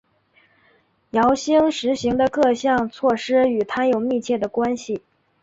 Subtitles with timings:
[1.11, 5.03] 姚兴实行的各项措施与他有密切的关系。